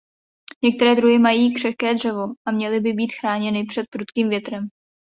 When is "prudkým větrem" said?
3.89-4.67